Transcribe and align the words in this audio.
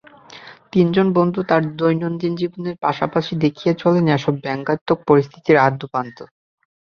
তিনজন 0.71 1.07
বন্ধু, 1.17 1.39
তাঁদের 1.43 1.73
দৈনন্দিন 1.75 2.33
জীবনের 2.35 2.75
পাশাপাশি 2.85 3.33
দেখিয়ে 3.43 3.73
চলেন 3.75 4.05
এসব 4.09 4.33
ব্যঙ্গাত্মক 4.43 4.99
পরিস্থিতির 5.09 5.57
আদ্যোপান্ত। 5.59 6.17